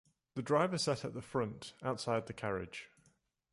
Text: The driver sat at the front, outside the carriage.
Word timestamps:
The 0.33 0.41
driver 0.41 0.79
sat 0.79 1.05
at 1.05 1.13
the 1.13 1.21
front, 1.21 1.75
outside 1.83 2.25
the 2.25 2.33
carriage. 2.33 2.89